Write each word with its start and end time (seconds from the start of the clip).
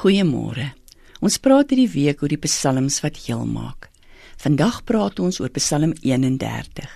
Goeiemôre. 0.00 0.70
Ons 1.20 1.34
praat 1.44 1.74
hierdie 1.74 1.90
week 1.92 2.22
oor 2.24 2.32
die 2.32 2.40
psalms 2.40 3.02
wat 3.04 3.18
heel 3.26 3.42
maak. 3.44 3.90
Vandag 4.40 4.78
praat 4.88 5.18
ons 5.20 5.42
oor 5.42 5.50
Psalm 5.58 5.92
31. 6.00 6.86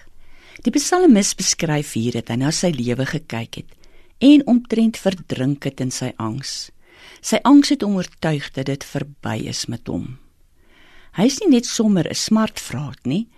Die 0.65 0.73
psalmis 0.73 1.35
beskryf 1.37 1.91
hier 1.99 2.17
dat 2.17 2.33
hy 2.33 2.39
na 2.41 2.49
sy 2.49 2.71
lewe 2.73 3.05
gekyk 3.11 3.59
het 3.61 3.75
en 4.25 4.47
omtrent 4.49 4.97
verdrink 4.97 5.69
het 5.69 5.85
in 5.85 5.93
sy 5.93 6.15
angs. 6.17 6.71
Sy 7.21 7.43
angs 7.45 7.75
het 7.75 7.85
hom 7.85 7.99
oortuig 8.01 8.49
dat 8.57 8.71
dit 8.73 8.89
verby 8.95 9.37
is 9.53 9.67
met 9.69 9.85
hom. 9.93 10.15
Hy 11.21 11.29
is 11.29 11.43
nie 11.43 11.51
net 11.59 11.69
sommer 11.69 12.09
'n 12.09 12.17
smartvraat 12.17 13.05
nie. 13.05 13.29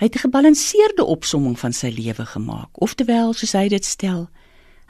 Hy 0.00 0.08
het 0.08 0.16
'n 0.16 0.24
gebalanseerde 0.32 1.04
opsomming 1.04 1.58
van 1.60 1.76
sy 1.76 1.92
lewe 1.92 2.24
gemaak, 2.24 2.72
oftewel 2.72 3.34
soos 3.34 3.52
hy 3.52 3.68
dit 3.68 3.84
stel, 3.84 4.30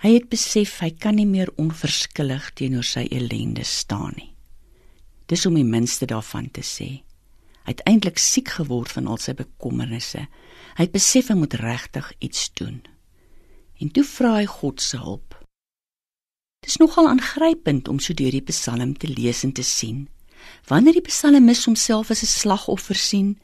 Hy 0.00 0.14
het 0.14 0.30
besef 0.32 0.78
hy 0.80 0.94
kan 0.96 1.18
nie 1.18 1.28
meer 1.28 1.50
onverskillig 1.60 2.46
teenoor 2.56 2.86
sy 2.88 3.02
ellende 3.12 3.66
staan 3.68 4.14
nie. 4.16 4.30
Dis 5.28 5.44
om 5.44 5.58
die 5.58 5.66
minste 5.66 6.08
daarvan 6.08 6.48
te 6.48 6.64
sê. 6.64 7.02
Hy 7.66 7.74
het 7.74 7.82
eintlik 7.84 8.16
siek 8.18 8.48
geword 8.56 8.94
van 8.96 9.10
al 9.12 9.20
sy 9.20 9.34
bekommernisse. 9.36 10.22
Hy 10.78 10.86
het 10.86 10.94
besef 10.94 11.28
hy 11.28 11.36
moet 11.36 11.58
regtig 11.60 12.08
iets 12.24 12.48
doen. 12.56 12.80
En 13.76 13.92
toe 13.92 14.06
vra 14.08 14.38
hy 14.38 14.48
God 14.48 14.80
se 14.80 15.02
hulp. 15.02 15.36
Dis 16.64 16.80
nogal 16.80 17.10
aangrypend 17.12 17.92
om 17.92 18.00
so 18.00 18.16
deur 18.16 18.32
die 18.32 18.48
Psalm 18.48 18.96
te 18.96 19.08
lees 19.08 19.44
en 19.44 19.52
te 19.52 19.64
sien. 19.64 20.08
Wanneer 20.68 20.96
die 20.96 21.04
psalmis 21.04 21.66
homself 21.68 22.10
as 22.10 22.24
'n 22.24 22.32
slagoffer 22.40 22.96
sien 22.96 23.36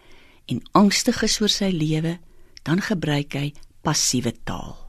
en 0.49 0.65
angstig 0.73 1.23
is 1.23 1.41
oor 1.41 1.53
sy 1.53 1.69
lewe, 1.69 2.19
dan 2.65 2.81
gebruik 2.81 3.33
hy 3.35 3.53
passiewe 3.83 4.33
taal 4.45 4.86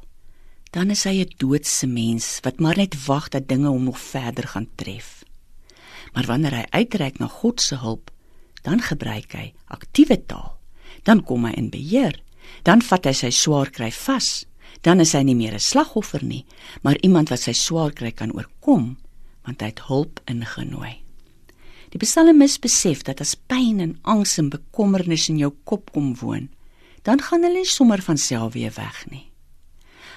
dan 0.72 0.90
is 0.90 1.04
hy 1.04 1.24
'n 1.24 1.34
doodse 1.38 1.88
mens 1.88 2.40
wat 2.44 2.60
maar 2.60 2.78
net 2.78 3.06
wag 3.06 3.30
dat 3.30 3.48
dinge 3.48 3.68
hom 3.68 3.84
nog 3.84 4.00
verder 4.00 4.48
gaan 4.48 4.70
tref. 4.76 5.24
Maar 6.14 6.26
wanneer 6.26 6.56
hy 6.56 6.66
uitreik 6.70 7.20
na 7.20 7.28
God 7.28 7.62
se 7.62 7.76
hulp, 7.76 8.12
dan 8.62 8.82
gebruik 8.82 9.32
hy 9.32 9.54
aktiewe 9.66 10.26
taal. 10.26 10.58
Dan 11.04 11.24
kom 11.24 11.46
hy 11.46 11.54
in 11.56 11.70
beheer. 11.70 12.20
Dan 12.64 12.82
vat 12.82 13.06
hy 13.06 13.14
sy 13.14 13.30
swaar 13.30 13.70
kry 13.70 13.92
vas. 13.92 14.46
Dan 14.82 15.00
is 15.00 15.14
hy 15.14 15.24
nie 15.24 15.36
meer 15.36 15.54
'n 15.54 15.60
slagoffer 15.60 16.24
nie, 16.24 16.46
maar 16.82 16.98
iemand 17.02 17.30
wat 17.30 17.40
sy 17.40 17.52
swaar 17.52 17.92
kry 17.92 18.12
kan 18.12 18.32
oorkom, 18.32 18.98
want 19.46 19.62
hy 19.62 19.68
het 19.68 19.88
hulp 19.88 20.20
ingenooi. 20.26 21.02
Die 21.90 22.00
psalmis 22.00 22.60
besef 22.60 23.04
dat 23.04 23.22
as 23.22 23.36
pyn 23.36 23.80
en 23.80 24.00
angs 24.04 24.38
en 24.38 24.50
bekommernis 24.50 25.30
in 25.30 25.38
jou 25.38 25.54
kop 25.64 25.92
kom 25.92 26.16
woon, 26.16 26.50
dan 27.04 27.22
gaan 27.22 27.44
hulle 27.44 27.64
nie 27.64 27.66
sommer 27.66 28.02
van 28.02 28.18
self 28.18 28.54
weer 28.54 28.74
weg 28.76 29.06
nie. 29.10 29.27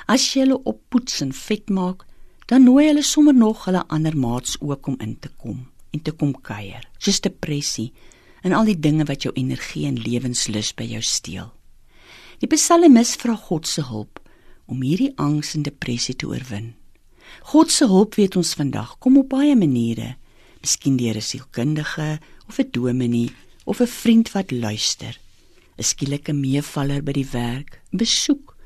As 0.06 0.32
jy 0.32 0.44
hulle 0.44 0.62
oppoets 0.64 1.20
en 1.20 1.32
vet 1.32 1.68
maak, 1.68 2.06
dan 2.46 2.64
nooi 2.64 2.86
hulle 2.88 3.02
sommer 3.02 3.34
nog 3.34 3.64
hulle 3.64 3.84
ander 3.88 4.16
maats 4.16 4.56
ook 4.60 4.86
om 4.86 4.96
in 4.98 5.18
te 5.18 5.28
kom 5.36 5.66
en 5.90 6.02
te 6.02 6.12
kom 6.12 6.32
kuier. 6.40 6.82
Soos 6.98 7.20
depressie 7.20 7.92
en 8.42 8.52
al 8.56 8.64
die 8.70 8.78
dinge 8.78 9.04
wat 9.06 9.22
jou 9.26 9.32
energie 9.36 9.86
en 9.86 10.00
lewenslus 10.00 10.72
by 10.74 10.86
jou 10.90 11.02
steel. 11.02 11.50
Die 12.40 12.48
psalmis 12.48 13.14
vra 13.20 13.36
God 13.36 13.68
se 13.68 13.84
hulp 13.86 14.20
om 14.70 14.82
hierdie 14.82 15.12
angs 15.20 15.54
en 15.54 15.66
depressie 15.66 16.16
te 16.16 16.28
oorwin. 16.30 16.72
God 17.52 17.70
se 17.70 17.86
hulp 17.90 18.16
weet 18.18 18.38
ons 18.38 18.54
vandag 18.58 18.96
kom 18.98 19.18
op 19.20 19.30
baie 19.34 19.54
maniere. 19.56 20.16
Miskien 20.62 20.96
deur 20.96 21.16
'n 21.16 21.22
sielkundige 21.22 22.18
of 22.48 22.58
'n 22.58 22.70
dominee 22.70 23.30
of 23.64 23.80
'n 23.80 23.86
vriend 23.86 24.32
wat 24.32 24.50
luister. 24.50 25.18
'n 25.78 25.82
Skielike 25.82 26.32
meevaller 26.32 27.02
by 27.02 27.12
die 27.12 27.30
werk, 27.32 27.80
besoek 27.90 28.56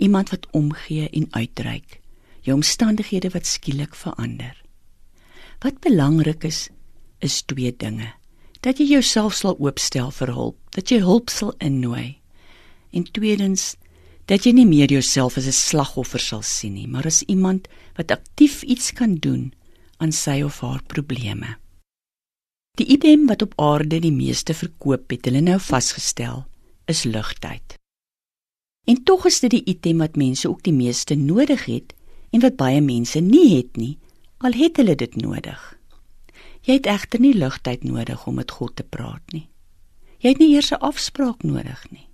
iemand 0.00 0.32
wat 0.32 0.48
omgee 0.56 1.08
en 1.08 1.26
uitreik, 1.30 2.00
jou 2.46 2.56
omstandighede 2.56 3.30
wat 3.34 3.46
skielik 3.46 3.94
verander. 3.94 4.56
Wat 5.60 5.80
belangrik 5.84 6.44
is, 6.44 6.68
is 7.20 7.42
twee 7.42 7.74
dinge: 7.76 8.12
dat 8.60 8.80
jy 8.80 8.90
jouself 8.94 9.36
sal 9.36 9.56
oopstel 9.58 10.10
vir 10.12 10.32
hulp, 10.36 10.58
dat 10.76 10.90
jy 10.92 11.00
hulp 11.04 11.30
sal 11.32 11.54
innooi. 11.64 12.20
En 12.92 13.06
tweedens, 13.12 13.74
dat 14.28 14.44
jy 14.46 14.52
nie 14.54 14.66
meer 14.68 14.92
jouself 14.92 15.38
as 15.38 15.46
'n 15.46 15.52
slagoffer 15.52 16.20
sal 16.20 16.42
sien 16.42 16.74
nie, 16.74 16.86
maar 16.86 17.06
as 17.06 17.22
iemand 17.22 17.68
wat 17.96 18.10
aktief 18.10 18.62
iets 18.62 18.92
kan 18.92 19.14
doen 19.14 19.52
aan 19.98 20.12
sy 20.12 20.42
of 20.42 20.60
haar 20.60 20.82
probleme. 20.86 21.56
Die 22.78 22.86
item 22.86 23.26
wat 23.26 23.42
op 23.42 23.52
aarde 23.56 23.98
die 24.00 24.12
meeste 24.12 24.54
verkoop 24.54 25.10
het, 25.10 25.24
hulle 25.24 25.40
nou 25.40 25.58
vasgestel, 25.58 26.46
is 26.86 27.04
ligtheid. 27.04 27.79
En 28.84 29.02
tog 29.02 29.26
is 29.26 29.40
dit 29.40 29.50
die 29.50 29.64
item 29.64 29.98
wat 29.98 30.16
mense 30.16 30.48
ook 30.48 30.62
die 30.62 30.74
meeste 30.74 31.14
nodig 31.14 31.64
het 31.64 31.94
en 32.30 32.40
wat 32.40 32.56
baie 32.56 32.80
mense 32.80 33.20
nie 33.20 33.56
het 33.56 33.76
nie, 33.76 33.98
al 34.38 34.52
het 34.56 34.76
hulle 34.76 34.94
dit 34.94 35.16
nodig. 35.16 35.60
Jy 36.62 36.76
het 36.78 36.86
egter 36.86 37.20
nie 37.20 37.34
ligtheid 37.34 37.84
nodig 37.84 38.26
om 38.26 38.34
met 38.40 38.50
God 38.50 38.76
te 38.76 38.84
praat 38.84 39.32
nie. 39.32 39.48
Jy 40.20 40.28
het 40.34 40.38
nie 40.38 40.52
eers 40.54 40.72
'n 40.72 40.80
afspraak 40.80 41.42
nodig 41.42 41.90
nie. 41.90 42.08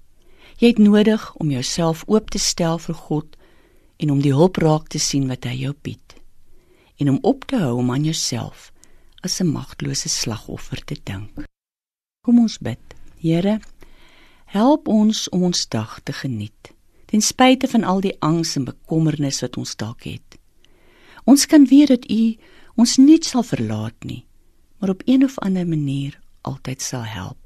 Jy 0.58 0.66
het 0.66 0.78
nodig 0.78 1.34
om 1.34 1.50
jouself 1.50 2.04
oop 2.06 2.30
te 2.30 2.38
stel 2.38 2.78
vir 2.78 2.94
God 2.94 3.36
en 3.96 4.10
om 4.10 4.20
die 4.20 4.32
hulp 4.32 4.56
raak 4.56 4.88
te 4.88 4.98
sien 4.98 5.28
wat 5.28 5.44
hy 5.44 5.54
jou 5.54 5.74
bied 5.82 6.16
en 6.96 7.10
om 7.10 7.18
op 7.22 7.44
te 7.44 7.58
hou 7.60 7.76
om 7.76 7.90
aan 7.92 8.04
jouself 8.04 8.72
as 9.20 9.40
'n 9.40 9.52
magtelose 9.52 10.08
slagoffer 10.08 10.84
te 10.84 10.96
dink. 11.02 11.44
Kom 12.24 12.38
ons 12.38 12.58
bid. 12.58 12.78
Here, 13.20 13.60
Help 14.46 14.88
ons 14.88 15.28
om 15.28 15.42
ons 15.42 15.68
dag 15.68 15.98
te 16.06 16.12
geniet, 16.12 16.72
ten 17.10 17.22
spyte 17.22 17.68
van 17.68 17.84
al 17.84 18.00
die 18.00 18.14
angs 18.22 18.54
en 18.56 18.66
bekommernis 18.68 19.40
wat 19.42 19.56
ons 19.58 19.74
dalk 19.76 20.06
het. 20.06 20.38
Ons 21.26 21.46
kan 21.50 21.66
weet 21.66 21.90
dat 21.90 22.06
U 22.10 22.36
ons 22.76 22.96
nie 23.02 23.18
sal 23.26 23.42
verlaat 23.42 23.96
nie, 24.04 24.22
maar 24.78 24.94
op 24.94 25.02
een 25.06 25.24
of 25.24 25.38
ander 25.42 25.66
manier 25.66 26.18
altyd 26.46 26.82
sal 26.82 27.02
help. 27.02 27.42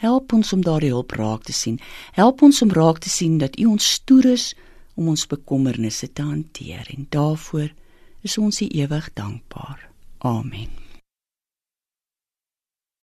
Help 0.00 0.32
ons 0.32 0.52
om 0.52 0.62
daardie 0.64 0.90
hulp 0.90 1.12
raak 1.12 1.44
te 1.46 1.52
sien. 1.52 1.78
Help 2.16 2.42
ons 2.42 2.62
om 2.64 2.70
raak 2.72 2.98
te 3.04 3.12
sien 3.12 3.38
dat 3.38 3.58
U 3.60 3.70
ons 3.76 3.92
stoer 4.00 4.32
is 4.32 4.54
om 4.96 5.12
ons 5.12 5.26
bekommernisse 5.28 6.12
te 6.12 6.24
hanteer 6.24 6.88
en 6.96 7.06
daarvoor 7.08 7.68
is 8.26 8.38
ons 8.38 8.62
U 8.64 8.66
ewig 8.66 9.12
dankbaar. 9.14 9.90
Amen. 10.18 10.89